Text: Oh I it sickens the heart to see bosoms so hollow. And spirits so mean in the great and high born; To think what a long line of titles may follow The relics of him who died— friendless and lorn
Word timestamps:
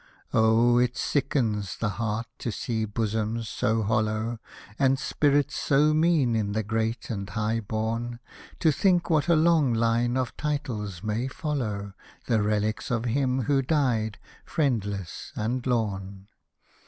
Oh 0.33 0.79
I 0.79 0.85
it 0.85 0.97
sickens 0.97 1.77
the 1.77 1.89
heart 2.01 2.25
to 2.39 2.51
see 2.51 2.85
bosoms 2.85 3.47
so 3.47 3.83
hollow. 3.83 4.39
And 4.79 4.97
spirits 4.97 5.55
so 5.55 5.93
mean 5.93 6.35
in 6.35 6.53
the 6.53 6.63
great 6.63 7.11
and 7.11 7.29
high 7.29 7.59
born; 7.59 8.19
To 8.61 8.71
think 8.71 9.11
what 9.11 9.27
a 9.27 9.35
long 9.35 9.75
line 9.75 10.17
of 10.17 10.35
titles 10.37 11.03
may 11.03 11.27
follow 11.27 11.93
The 12.25 12.41
relics 12.41 12.89
of 12.89 13.05
him 13.05 13.43
who 13.43 13.61
died— 13.61 14.17
friendless 14.43 15.33
and 15.35 15.67
lorn 15.67 16.29